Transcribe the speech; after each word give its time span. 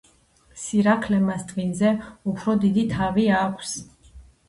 სირაქლემას 0.61 1.45
ტვინზე 1.53 1.93
უფრო 2.35 2.59
დიდი 2.67 2.89
თვალი 2.97 3.31
აქვს. 3.47 3.81